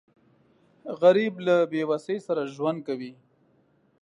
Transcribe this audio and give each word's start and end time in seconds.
غریب 1.01 1.33
له 1.47 1.55
بېوسۍ 1.71 2.17
سره 2.27 2.41
ژوند 2.55 2.79
کوي 2.87 3.11